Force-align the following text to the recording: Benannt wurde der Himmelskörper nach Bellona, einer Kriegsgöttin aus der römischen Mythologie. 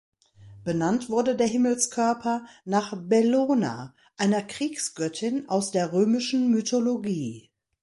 Benannt 0.63 1.11
wurde 1.11 1.35
der 1.35 1.45
Himmelskörper 1.45 2.43
nach 2.65 2.95
Bellona, 2.97 3.93
einer 4.17 4.41
Kriegsgöttin 4.41 5.47
aus 5.47 5.69
der 5.69 5.93
römischen 5.93 6.49
Mythologie. 6.49 7.51